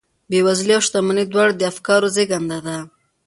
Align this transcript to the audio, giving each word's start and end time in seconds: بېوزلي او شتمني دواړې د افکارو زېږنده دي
بېوزلي 0.29 0.73
او 0.77 0.81
شتمني 0.87 1.23
دواړې 1.33 1.53
د 1.57 1.61
افکارو 1.71 2.07
زېږنده 2.15 2.57
دي 2.65 2.77